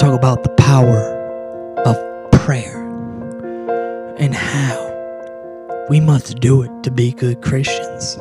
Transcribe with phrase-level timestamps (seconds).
[0.00, 1.14] talk about the power
[1.84, 2.86] of prayer
[4.16, 8.14] and how we must do it to be good Christians.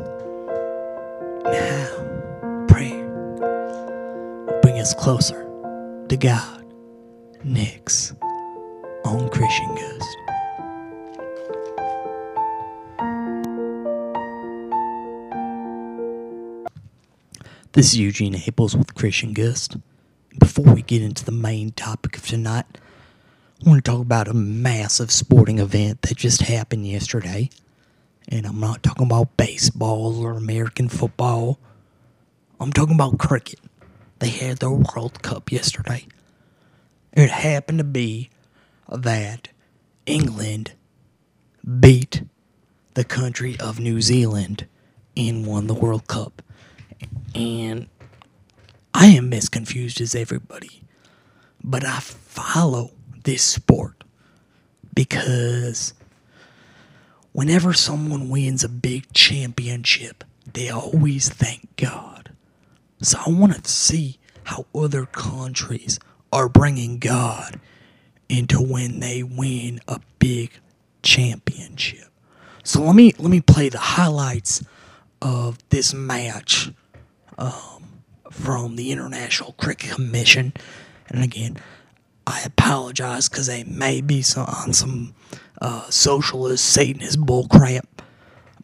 [1.45, 3.07] And how prayer
[4.61, 5.49] bring us closer
[6.09, 6.65] to God.
[7.45, 8.13] Next
[9.05, 10.17] on Christian Gust.
[17.71, 19.77] This is Eugene Abels with Christian Gust.
[20.39, 22.65] Before we get into the main topic of tonight,
[23.65, 27.49] I want to talk about a massive sporting event that just happened yesterday.
[28.29, 31.59] And I'm not talking about baseball or American football.
[32.59, 33.59] I'm talking about cricket.
[34.19, 36.07] They had their World Cup yesterday.
[37.11, 38.29] It happened to be
[38.89, 39.49] that
[40.05, 40.71] England
[41.79, 42.23] beat
[42.93, 44.67] the country of New Zealand
[45.17, 46.41] and won the World Cup
[47.35, 47.87] and
[48.93, 50.81] I am as confused as everybody.
[51.63, 52.91] But I follow
[53.23, 54.03] this sport
[54.93, 55.93] because
[57.31, 60.23] whenever someone wins a big championship,
[60.53, 62.31] they always thank God.
[63.01, 65.99] So I want to see how other countries
[66.31, 67.59] are bringing God
[68.27, 70.51] into when they win a big
[71.01, 72.07] championship.
[72.63, 74.63] So let me let me play the highlights
[75.21, 76.71] of this match
[77.37, 77.78] um,
[78.31, 80.53] from the International Cricket Commission.
[81.07, 81.57] And again,
[82.27, 85.15] I apologize because they may be some, on some
[85.61, 87.85] uh, socialist, Satanist bullcrap.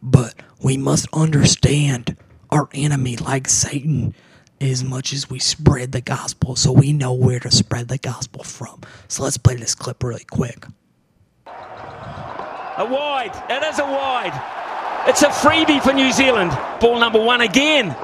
[0.00, 2.16] But we must understand
[2.50, 4.14] our enemy, like Satan,
[4.60, 8.44] as much as we spread the gospel, so we know where to spread the gospel
[8.44, 8.80] from.
[9.08, 10.64] So let's play this clip really quick.
[11.46, 13.32] A wide.
[13.50, 14.32] It is a wide.
[15.08, 16.56] It's a freebie for New Zealand.
[16.80, 17.96] Ball number one again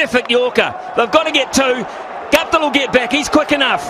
[0.00, 0.74] perfect Yorker.
[0.96, 1.84] They've got to get two.
[2.32, 3.12] Guptill will get back.
[3.12, 3.84] He's quick enough.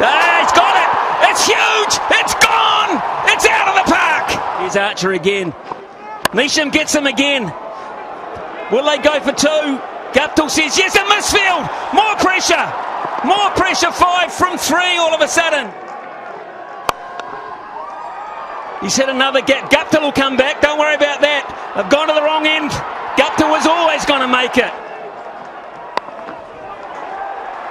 [0.00, 0.88] Ah, he's got it.
[1.28, 1.94] It's huge.
[2.16, 3.02] It's gone.
[3.28, 4.60] It's out of the park.
[4.60, 5.52] Here's Archer again.
[6.32, 7.52] Neesham gets him again.
[8.72, 9.80] Will they go for two?
[10.16, 11.68] Guptill says yes, a misfield.
[11.92, 12.72] More pressure.
[13.26, 13.92] More pressure.
[13.92, 15.70] Five from three all of a sudden.
[18.80, 19.70] He's hit another get.
[19.70, 20.60] Guptill will come back.
[20.60, 21.42] Don't worry about that.
[21.74, 22.70] I've gone to the wrong end.
[23.18, 24.70] Guptill was always going to make it.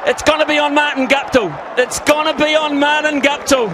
[0.08, 1.52] It's going to be on Martin Guptill.
[1.80, 3.72] It's going to be on Martin Guptill.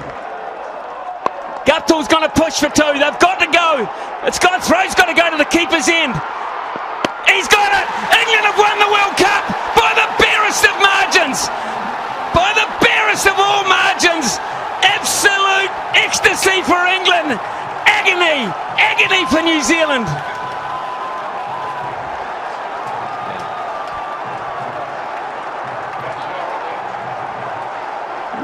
[1.66, 2.94] Guptill's going to push for two.
[2.97, 3.85] They've got to go.
[4.29, 6.13] It's got throw's got to go to the keeper's end.
[7.29, 7.85] He's got it.
[8.13, 11.50] England have won the World Cup by the barest of margins.
[12.33, 14.38] By the barest of all margins.
[14.83, 17.39] Absolute ecstasy for England.
[17.85, 20.05] Agony, agony for New Zealand.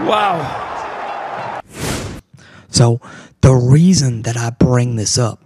[0.07, 1.61] Wow.
[2.69, 2.99] So,
[3.41, 5.43] the reason that I bring this up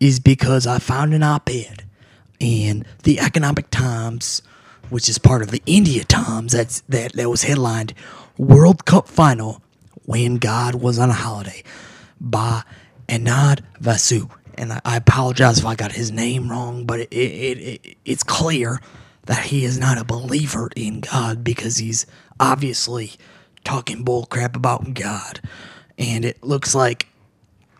[0.00, 1.84] is because I found an op ed
[2.40, 4.42] in the Economic Times,
[4.90, 7.94] which is part of the India Times, that's, that, that was headlined
[8.36, 9.62] World Cup Final
[10.04, 11.62] when God was on a holiday
[12.20, 12.62] by
[13.08, 14.30] Anand Vasu.
[14.54, 18.80] And I, apologize if I got his name wrong, but it, it, it, it's clear
[19.24, 22.06] that he is not a believer in God because he's
[22.38, 23.12] obviously
[23.64, 25.40] talking bullcrap about God.
[25.96, 27.08] And it looks like,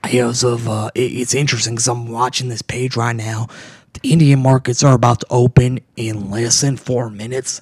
[0.04, 3.48] as of, uh, it, it's interesting because I'm watching this page right now.
[3.92, 7.60] The Indian markets are about to open in less than four minutes.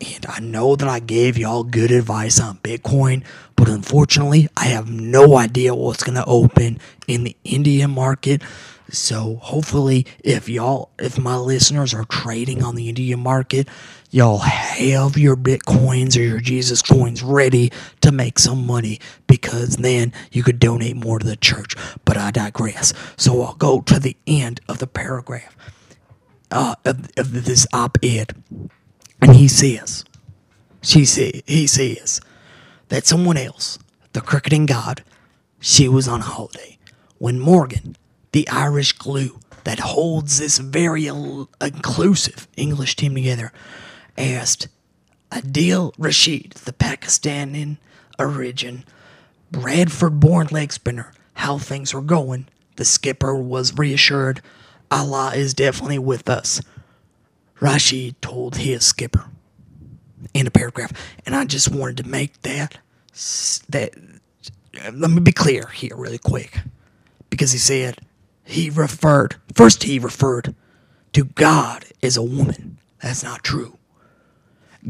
[0.00, 3.24] And I know that I gave y'all good advice on Bitcoin,
[3.56, 8.42] but unfortunately, I have no idea what's going to open in the Indian market.
[8.90, 13.68] So hopefully, if y'all, if my listeners are trading on the Indian market,
[14.10, 17.72] y'all have your Bitcoins or your Jesus coins ready
[18.02, 21.74] to make some money because then you could donate more to the church.
[22.04, 22.92] But I digress.
[23.16, 25.56] So I'll go to the end of the paragraph
[26.50, 28.34] uh, of, of this op ed.
[29.20, 30.04] And he says,
[30.82, 32.20] she say, he says
[32.88, 33.78] that someone else,
[34.12, 35.02] the cricketing god,
[35.60, 36.78] she was on holiday
[37.18, 37.96] when Morgan,
[38.32, 43.52] the Irish glue that holds this very inclusive English team together,
[44.16, 44.68] asked
[45.32, 47.78] Adil Rashid, the Pakistani
[48.18, 48.84] origin,
[49.50, 52.46] Bradford born leg spinner, how things were going.
[52.76, 54.40] The skipper was reassured
[54.90, 56.60] Allah is definitely with us.
[57.60, 59.26] Rashid told his skipper
[60.34, 60.92] in a paragraph,
[61.24, 62.78] and I just wanted to make that
[63.68, 63.94] that.
[64.92, 66.60] Let me be clear here, really quick,
[67.30, 67.98] because he said
[68.44, 70.54] he referred, first, he referred
[71.14, 72.78] to God as a woman.
[73.02, 73.78] That's not true.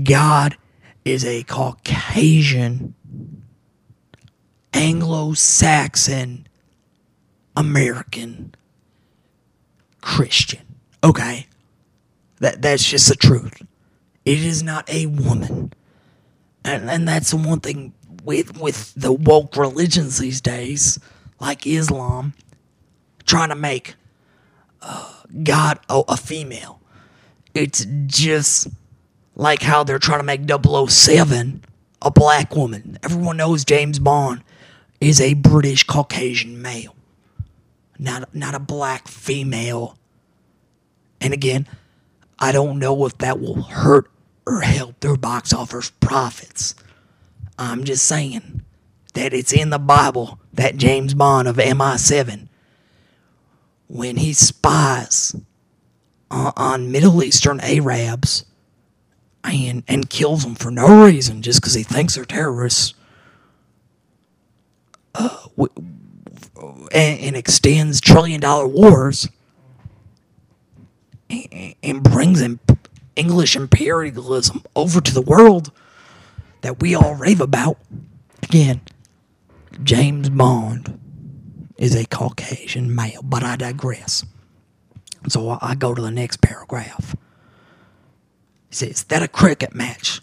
[0.02, 0.56] God
[1.04, 2.94] is a Caucasian,
[4.72, 6.48] Anglo Saxon,
[7.56, 8.54] American
[10.00, 10.66] Christian.
[11.02, 11.46] Okay?
[12.40, 13.62] That, that's just the truth.
[14.24, 15.72] It is not a woman.
[16.64, 17.92] And, and that's the one thing
[18.24, 20.98] with, with the woke religions these days,
[21.40, 22.34] like Islam,
[23.24, 23.94] trying to make
[24.82, 25.12] uh,
[25.42, 26.80] God a, a female.
[27.54, 28.68] It's just
[29.34, 31.62] like how they're trying to make 007
[32.02, 32.98] a black woman.
[33.02, 34.42] Everyone knows James Bond
[35.00, 36.94] is a British Caucasian male,
[37.98, 39.98] not not a black female.
[41.20, 41.66] And again,
[42.38, 44.10] I don't know if that will hurt
[44.46, 46.74] or help their box office profits.
[47.58, 48.62] I'm just saying
[49.14, 52.48] that it's in the Bible that James Bond of MI7,
[53.88, 55.34] when he spies
[56.30, 58.44] on, on Middle Eastern Arabs
[59.42, 62.94] and, and kills them for no reason just because he thinks they're terrorists,
[65.14, 65.46] uh,
[66.92, 69.28] and, and extends trillion dollar wars
[71.28, 72.60] and, brings in
[73.14, 75.70] English imperialism over to the world
[76.62, 77.78] that we all rave about.
[78.42, 78.80] Again,
[79.82, 80.98] James Bond
[81.76, 84.24] is a Caucasian male, but I digress.
[85.28, 87.14] So I go to the next paragraph.
[88.70, 90.20] It says that a cricket match,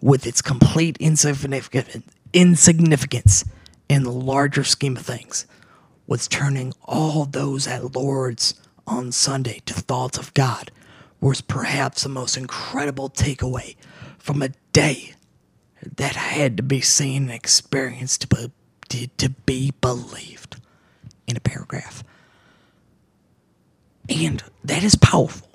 [0.00, 3.44] with its complete insignificance
[3.88, 5.46] in the larger scheme of things,
[6.06, 8.54] was turning all those at Lord's
[8.86, 10.70] on Sunday to thoughts of God,
[11.20, 13.76] was perhaps the most incredible takeaway
[14.18, 15.14] from a day
[15.96, 18.52] that had to be seen and experienced to be,
[18.88, 20.60] to, to be believed
[21.26, 22.04] in a paragraph.
[24.08, 25.48] And that is powerful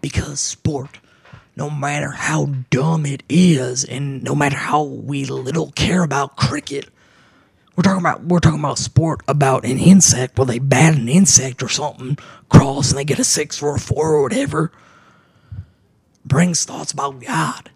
[0.00, 0.98] because sport,
[1.54, 6.88] no matter how dumb it is, and no matter how we little care about cricket,
[7.76, 11.62] we're talking about we're talking about sport about an insect Well, they bat an insect
[11.62, 14.72] or something, cross and they get a six or a four or whatever.
[16.24, 17.70] Brings thoughts about God.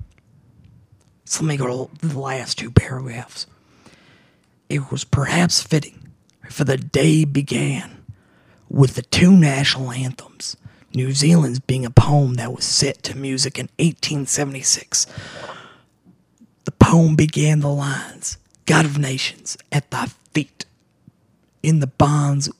[1.24, 3.46] So let me go to the last two paragraphs.
[4.68, 6.12] It was perhaps fitting,
[6.48, 8.04] for the day began
[8.68, 10.56] with the two national anthems,
[10.94, 15.06] New Zealand's being a poem that was set to music in 1876.
[16.64, 20.66] The poem began the lines God of nations, at thy feet,
[21.62, 22.50] in the bonds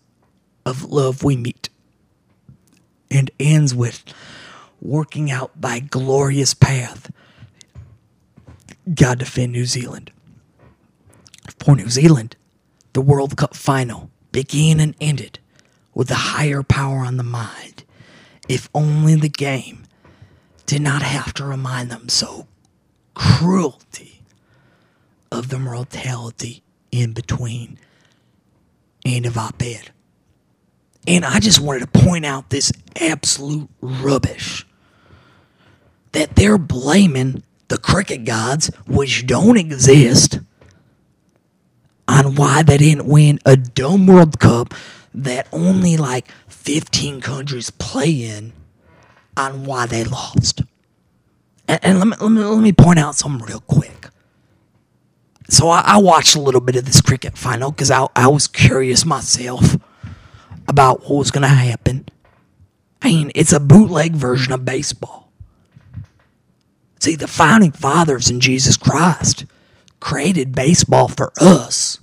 [0.65, 1.69] of love we meet,
[3.11, 4.05] and ends with
[4.81, 7.11] working out thy glorious path.
[8.93, 10.13] God defend New Zealand.
[11.59, 12.37] For New Zealand,
[12.93, 15.41] the World Cup final began and ended
[15.93, 17.85] with a higher power on the mind.
[18.49, 19.87] If only the game
[20.67, 22.47] did not have to remind them so
[23.15, 24.16] cruelty
[25.31, 27.79] of the mortality in between
[29.05, 29.91] and of op-ed.
[31.07, 34.67] And I just wanted to point out this absolute rubbish
[36.13, 40.39] that they're blaming the cricket gods, which don't exist,
[42.09, 44.75] on why they didn't win a dumb World Cup
[45.15, 48.53] that only like 15 countries play in,
[49.37, 50.63] on why they lost.
[51.69, 53.96] And, and let, me, let, me, let me point out something real quick.
[55.49, 58.47] So I, I watched a little bit of this cricket final because I, I was
[58.47, 59.77] curious myself
[60.69, 62.07] about what was going to happen.
[63.03, 65.31] I mean, it's a bootleg version of baseball.
[66.99, 69.45] See, the founding fathers in Jesus Christ
[70.01, 72.01] created baseball for us.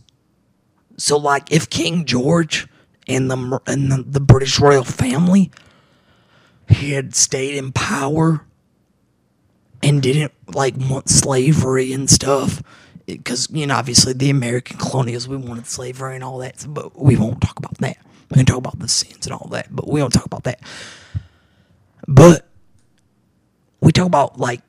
[0.97, 2.67] So, like, if King George
[3.07, 5.51] and the and the, the British royal family
[6.69, 8.45] had stayed in power
[9.81, 12.61] and didn't like want slavery and stuff,
[13.05, 17.15] because you know, obviously the American colonials we wanted slavery and all that, but we
[17.15, 17.97] won't talk about that.
[18.29, 20.61] We can talk about the sins and all that, but we don't talk about that.
[22.07, 22.47] But
[23.81, 24.61] we talk about like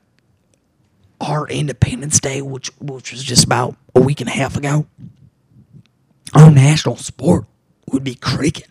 [1.21, 4.85] our Independence Day, which which was just about a week and a half ago.
[6.33, 7.45] Our national sport
[7.91, 8.67] would be cricket.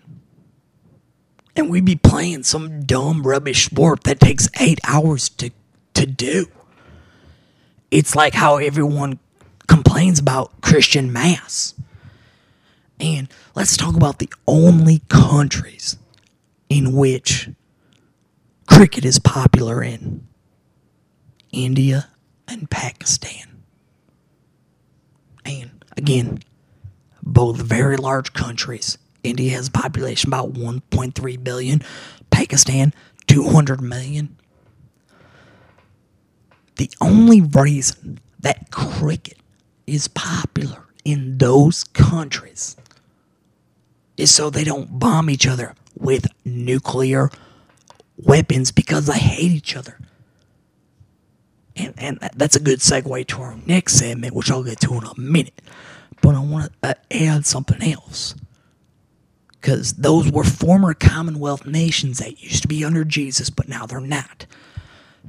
[1.56, 5.50] And we'd be playing some dumb rubbish sport that takes eight hours to,
[5.94, 6.46] to do.
[7.92, 9.20] It's like how everyone
[9.66, 11.74] complains about Christian Mass.
[13.00, 15.96] And let's talk about the only countries
[16.68, 17.50] in which
[18.66, 20.26] cricket is popular in
[21.52, 22.08] India
[22.48, 23.62] and Pakistan.
[25.44, 26.38] And again,
[27.22, 31.82] both very large countries India has a population about 1.3 billion.
[32.30, 32.92] Pakistan,
[33.26, 34.36] 200 million.
[36.76, 39.38] The only reason that cricket
[39.86, 42.76] is popular in those countries
[44.16, 47.30] is so they don't bomb each other with nuclear
[48.16, 49.98] weapons because they hate each other.
[51.76, 55.04] And, and that's a good segue to our next segment, which I'll get to in
[55.04, 55.60] a minute.
[56.22, 58.34] But I want to uh, add something else.
[59.60, 63.98] Because those were former Commonwealth nations that used to be under Jesus, but now they're
[63.98, 64.46] not.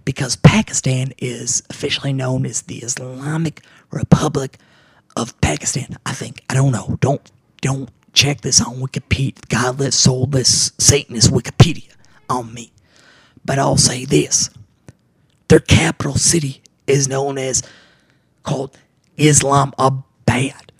[0.03, 3.61] Because Pakistan is officially known as the Islamic
[3.95, 4.59] Republic
[5.15, 5.97] of Pakistan.
[6.05, 6.43] I think.
[6.49, 6.97] I don't know.
[6.99, 9.47] Don't don't check this on Wikipedia.
[9.49, 11.93] Godless, soulless, Satanist Wikipedia
[12.29, 12.71] on me.
[13.43, 14.49] But I'll say this
[15.47, 17.63] their capital city is known as
[18.43, 18.77] called
[19.17, 20.71] Islamabad,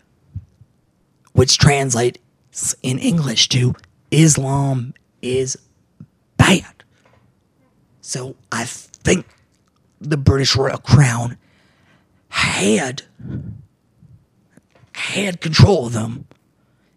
[1.34, 3.74] which translates in English to
[4.12, 5.58] Islam is
[6.38, 6.84] bad.
[8.02, 9.26] So I think
[10.00, 11.38] the British Royal Crown
[12.36, 13.04] had
[14.94, 16.26] had control of them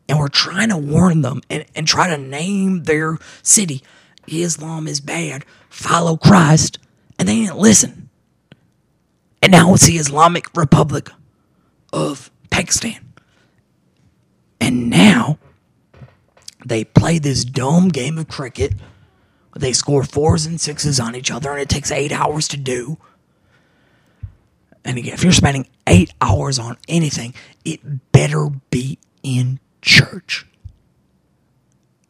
[0.09, 3.83] and were trying to warn them and, and try to name their city
[4.30, 6.78] Islam is bad, follow Christ,
[7.18, 8.11] and they didn't listen.
[9.42, 11.11] And now it's the Islamic Republic
[11.92, 13.12] of Pakistan.
[14.61, 15.38] And now
[16.64, 18.75] they play this dumb game of cricket.
[19.57, 22.99] They score fours and sixes on each other, and it takes eight hours to do.
[24.88, 30.47] And again, if you're spending eight hours on anything, it better be in church.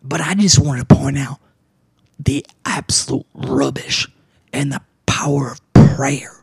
[0.00, 1.40] But I just wanted to point out
[2.20, 4.06] the absolute rubbish
[4.52, 6.38] and the power of prayer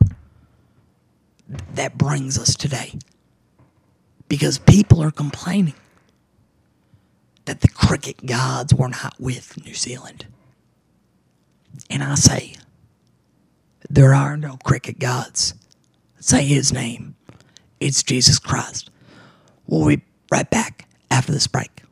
[1.72, 2.92] that brings us today.
[4.28, 5.72] Because people are complaining
[7.46, 10.26] that the cricket gods were not with New Zealand.
[11.88, 12.56] And I say,
[13.88, 15.54] there are no cricket gods.
[16.26, 17.14] Say his name.
[17.78, 18.90] It's Jesus Christ.
[19.68, 20.02] We'll be
[20.32, 21.84] right back after this break.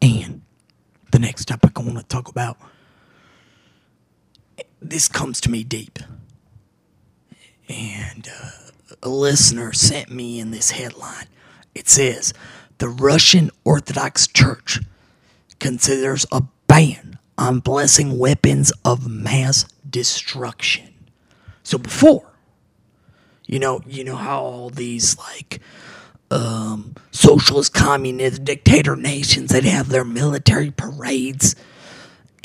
[0.00, 0.42] And
[1.10, 2.56] the next topic I want to talk about
[4.90, 5.98] this comes to me deep.
[7.68, 8.50] And uh,
[9.02, 11.26] a listener sent me in this headline.
[11.74, 12.32] It says
[12.78, 14.80] the Russian Orthodox Church
[15.58, 20.94] considers a ban on blessing weapons of mass destruction.
[21.62, 22.32] So before,
[23.46, 25.60] you know, you know how all these like
[26.30, 31.54] um, socialist, communist, dictator nations that have their military parades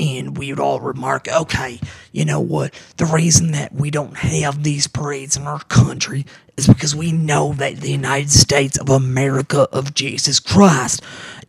[0.01, 1.79] and we would all remark, okay,
[2.11, 2.73] you know what?
[2.97, 6.25] The reason that we don't have these parades in our country
[6.57, 11.03] is because we know that the United States of America of Jesus Christ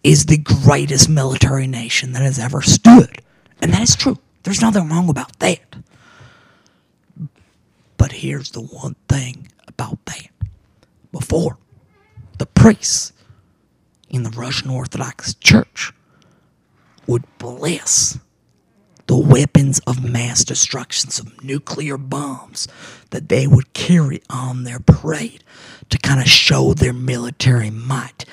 [0.04, 3.22] is the greatest military nation that has ever stood.
[3.62, 4.18] And that is true.
[4.42, 5.60] There's nothing wrong about that.
[7.96, 10.28] But here's the one thing about that.
[11.10, 11.56] Before,
[12.36, 13.14] the priests
[14.10, 15.92] in the Russian Orthodox Church
[17.06, 18.18] would bless
[19.12, 22.66] the weapons of mass destruction, some nuclear bombs
[23.10, 25.44] that they would carry on their parade
[25.90, 28.24] to kind of show their military might.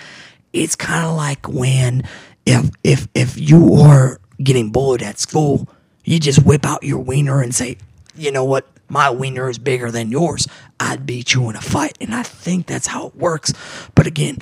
[0.54, 2.04] It's kind of like when
[2.46, 5.68] if if if you are getting bullied at school,
[6.06, 7.76] you just whip out your wiener and say,
[8.16, 8.66] "You know what?
[8.88, 10.48] My wiener is bigger than yours.
[10.80, 13.52] I'd beat you in a fight." And I think that's how it works.
[13.96, 14.38] But again,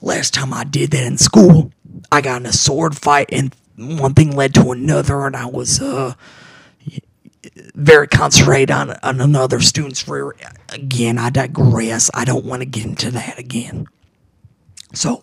[0.00, 1.72] last time I did that in school,
[2.12, 5.80] I got in a sword fight and one thing led to another, and I was
[5.80, 6.14] uh,
[7.74, 10.34] very concentrated on, on another student's rear.
[10.70, 12.10] Again, I digress.
[12.14, 13.86] I don't want to get into that again.
[14.94, 15.22] So,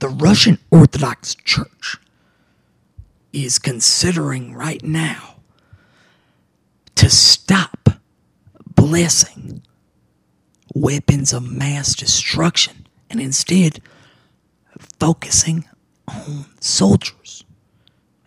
[0.00, 1.96] the Russian Orthodox Church
[3.32, 5.36] is considering right now
[6.94, 7.88] to stop
[8.74, 9.62] blessing
[10.74, 13.80] weapons of mass destruction and instead
[14.98, 15.64] focusing
[16.28, 17.44] own soldiers.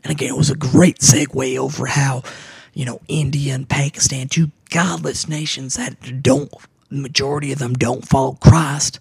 [0.03, 2.23] And again, it was a great segue over how,
[2.73, 6.51] you know, India and Pakistan, two godless nations that don't,
[6.89, 8.99] the majority of them don't follow Christ.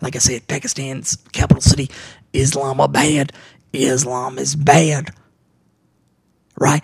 [0.00, 1.90] Like I said, Pakistan's capital city,
[2.32, 3.32] Islamabad,
[3.72, 5.10] Islam is bad.
[6.58, 6.82] Right?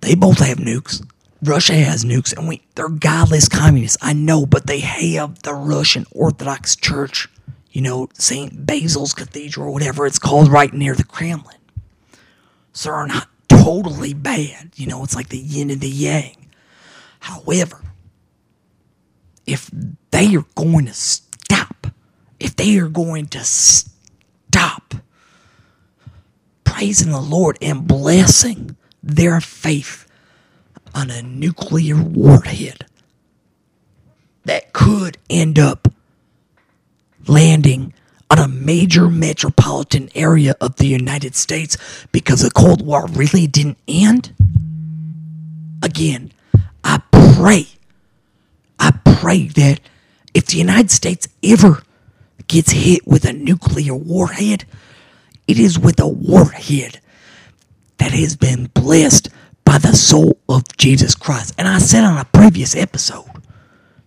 [0.00, 1.04] They both have nukes.
[1.42, 3.96] Russia has nukes, and we they're godless communists.
[4.02, 7.28] I know, but they have the Russian Orthodox Church,
[7.70, 11.56] you know, Saint Basil's Cathedral, or whatever it's called, right near the Kremlin.
[12.72, 14.70] So they're not totally bad.
[14.76, 16.48] You know, it's like the yin and the yang.
[17.20, 17.82] However,
[19.46, 19.70] if
[20.10, 21.88] they are going to stop,
[22.38, 24.94] if they are going to stop
[26.64, 30.06] praising the Lord and blessing their faith
[30.94, 32.86] on a nuclear warhead
[34.44, 35.88] that could end up
[37.26, 37.92] landing
[38.30, 41.76] on a major metropolitan area of the United States
[42.12, 44.32] because the Cold War really didn't end?
[45.82, 46.32] Again,
[46.84, 47.66] I pray,
[48.78, 49.80] I pray that
[50.34, 51.82] if the United States ever
[52.46, 54.64] gets hit with a nuclear warhead,
[55.48, 57.00] it is with a warhead
[57.98, 59.28] that has been blessed
[59.64, 61.54] by the soul of Jesus Christ.
[61.58, 63.30] And I said on a previous episode,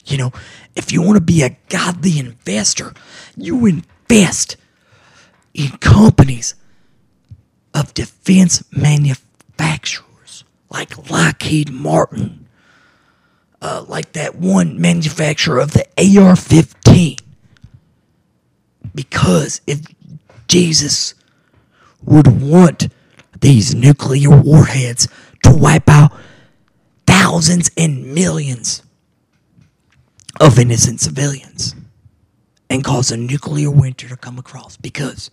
[0.05, 0.31] you know,
[0.75, 2.93] if you want to be a godly investor,
[3.35, 4.57] you invest
[5.53, 6.55] in companies
[7.73, 12.47] of defense manufacturers like Lockheed Martin,
[13.61, 17.17] uh, like that one manufacturer of the AR 15.
[18.93, 19.81] Because if
[20.47, 21.13] Jesus
[22.03, 22.89] would want
[23.39, 25.07] these nuclear warheads
[25.43, 26.11] to wipe out
[27.05, 28.82] thousands and millions
[30.43, 31.73] of innocent civilians
[32.69, 35.31] and cause a nuclear winter to come across because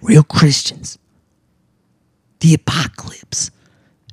[0.00, 0.96] real Christians,
[2.38, 3.50] the apocalypse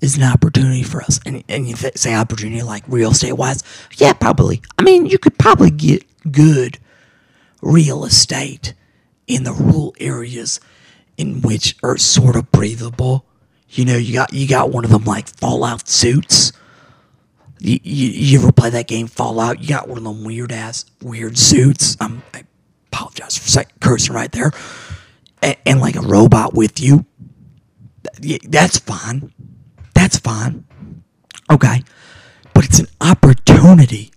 [0.02, 1.20] is an opportunity for us.
[1.28, 3.64] And, and you th- say opportunity like real estate wise?
[3.98, 4.64] Yeah, probably.
[4.80, 6.80] I mean, you could probably get good
[7.62, 8.74] real estate
[9.28, 10.60] in the rural areas
[11.18, 13.26] in which are sort of breathable.
[13.70, 16.52] You know, you got you got one of them like Fallout suits.
[17.66, 19.60] You, you, ever play that game Fallout?
[19.60, 21.98] You got one of them weird ass weird suits.
[22.00, 22.44] I'm, I
[22.92, 24.52] apologize for cursing right there.
[25.42, 27.06] And, and like a robot with you.
[28.48, 29.34] That's fine.
[29.96, 30.66] That's fine.
[31.52, 31.84] Okay.
[32.54, 34.12] But it's an opportunity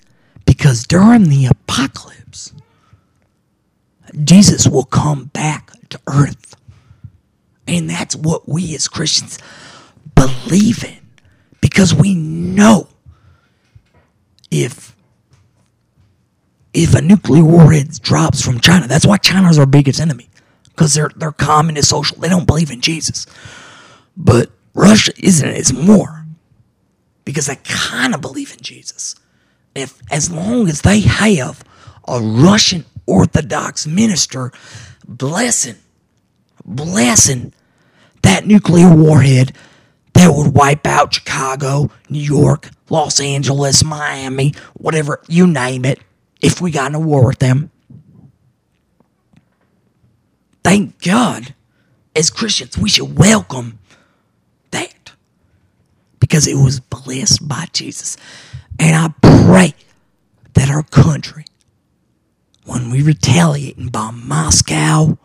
[0.45, 2.53] because during the apocalypse,
[4.25, 6.55] Jesus will come back to earth
[7.67, 9.39] and that's what we as Christians
[10.15, 10.99] believe in
[11.61, 12.89] because we know
[14.51, 14.97] if
[16.75, 20.29] if a nuclear warhead drops from China, that's why China's our biggest enemy
[20.79, 22.19] because they're they're communist social.
[22.19, 23.27] They don't believe in Jesus.
[24.17, 25.49] But Russia isn't.
[25.49, 26.27] It's more
[27.25, 29.17] because they kind of believe in Jesus.
[29.75, 31.65] If as long as they have
[32.07, 34.53] a Russian Orthodox minister
[35.07, 35.77] blessing
[36.65, 37.53] blessing
[38.23, 39.53] that nuclear warhead
[40.13, 46.01] that would wipe out Chicago, New York, Los Angeles, Miami, whatever, you name it,
[46.41, 47.71] if we got in a war with them.
[50.63, 51.55] Thank God,
[52.15, 53.79] as Christians, we should welcome
[54.71, 55.13] that
[56.21, 58.17] because it was blessed by Jesus.
[58.79, 59.75] And I pray
[60.55, 61.45] that our country,
[62.65, 65.19] when we retaliate and bomb Moscow,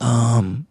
[0.00, 0.66] um,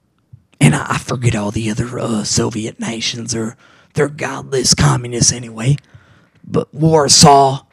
[0.60, 3.56] and I, I forget all the other uh, Soviet nations or
[4.00, 5.76] they're godless communists anyway.
[6.42, 7.66] But Warsaw,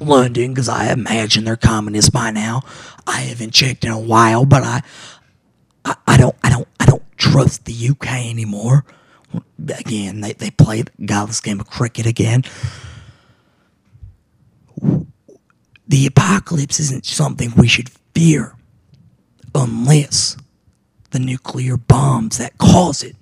[0.00, 2.62] London, because I imagine they're communists by now.
[3.06, 4.82] I haven't checked in a while, but I,
[5.84, 8.86] I, I don't, I don't, I don't trust the UK anymore.
[9.68, 12.44] Again, they they play the godless game of cricket again.
[15.86, 18.54] The apocalypse isn't something we should fear
[19.54, 20.38] unless
[21.10, 23.16] the nuclear bombs that cause it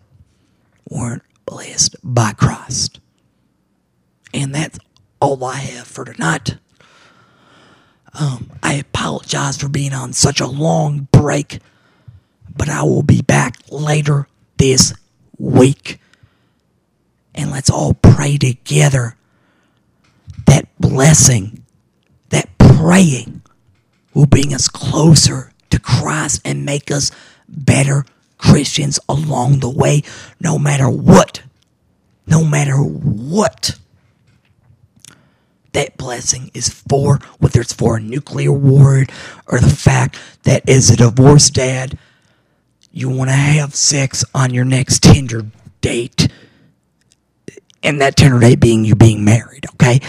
[0.88, 3.00] weren't blessed by Christ.
[4.34, 4.78] And that's
[5.20, 6.58] all I have for tonight.
[8.18, 11.60] Um, I apologize for being on such a long break,
[12.54, 14.92] but I will be back later this
[15.38, 16.00] week.
[17.34, 19.16] And let's all pray together
[20.46, 21.64] that blessing,
[22.30, 23.42] that praying
[24.14, 27.10] will bring us closer to Christ and make us
[27.46, 28.06] better
[28.50, 30.02] Christians along the way,
[30.40, 31.42] no matter what.
[32.26, 33.78] No matter what
[35.72, 39.04] that blessing is for, whether it's for a nuclear war
[39.46, 41.98] or the fact that as a divorced dad,
[42.90, 45.44] you want to have sex on your next Tinder
[45.82, 46.28] date.
[47.82, 50.00] And that Tinder date being you being married, okay?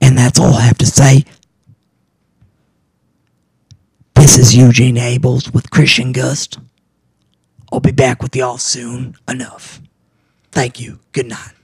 [0.00, 1.24] And that's all I have to say.
[4.14, 6.58] This is Eugene Abels with Christian Gust.
[7.72, 9.80] I'll be back with y'all soon enough.
[10.52, 11.00] Thank you.
[11.12, 11.55] Good night.